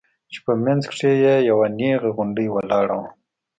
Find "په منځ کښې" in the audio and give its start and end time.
0.45-1.11